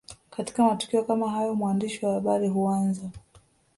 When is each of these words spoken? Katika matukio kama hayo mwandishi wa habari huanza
Katika 0.29 0.63
matukio 0.63 1.03
kama 1.03 1.31
hayo 1.31 1.55
mwandishi 1.55 2.05
wa 2.05 2.13
habari 2.13 2.47
huanza 2.47 3.11